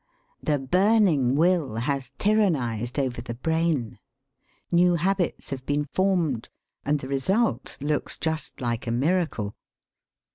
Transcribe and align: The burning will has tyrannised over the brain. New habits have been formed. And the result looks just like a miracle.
The 0.41 0.57
burning 0.57 1.35
will 1.35 1.75
has 1.75 2.11
tyrannised 2.17 2.97
over 2.97 3.21
the 3.21 3.35
brain. 3.35 3.99
New 4.71 4.95
habits 4.95 5.51
have 5.51 5.63
been 5.67 5.85
formed. 5.93 6.49
And 6.83 6.99
the 7.01 7.07
result 7.07 7.77
looks 7.81 8.17
just 8.17 8.59
like 8.59 8.87
a 8.87 8.91
miracle. 8.91 9.53